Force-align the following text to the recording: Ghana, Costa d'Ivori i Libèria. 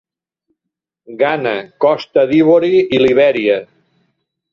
Ghana, 1.19 1.53
Costa 1.85 2.23
d'Ivori 2.31 2.71
i 2.99 3.03
Libèria. 3.05 3.59